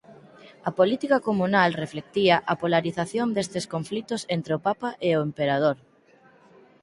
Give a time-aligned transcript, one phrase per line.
[0.67, 5.77] A política comunal reflectía a polarización destes conflitos entre o papa e o emperador.